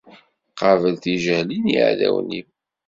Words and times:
Qabel 0.59 0.95
tijehli 1.03 1.57
n 1.59 1.65
yiɛdawen-iw! 1.73 2.47